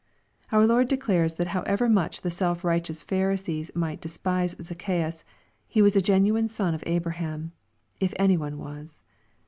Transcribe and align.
Our 0.51 0.65
Lord 0.65 0.87
declares 0.87 1.35
that 1.35 1.49
however 1.49 1.87
much 1.87 2.21
the 2.21 2.31
self 2.31 2.63
righteous 2.63 3.03
Pharisees 3.03 3.69
might 3.75 4.01
despise 4.01 4.55
Zac 4.59 4.79
chaeus, 4.79 5.23
he 5.67 5.83
was 5.83 5.95
a 5.95 6.01
genuine 6.01 6.49
son 6.49 6.73
of 6.73 6.83
Abraham, 6.87 7.51
if 7.99 8.11
any 8.17 8.35
one 8.35 8.57
was. 8.57 9.03